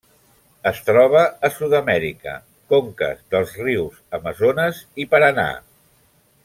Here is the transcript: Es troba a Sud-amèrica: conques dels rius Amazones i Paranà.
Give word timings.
Es 0.69 0.79
troba 0.85 1.19
a 1.49 1.51
Sud-amèrica: 1.57 2.33
conques 2.75 3.21
dels 3.35 3.55
rius 3.67 4.01
Amazones 4.21 4.85
i 5.05 5.11
Paranà. 5.13 5.49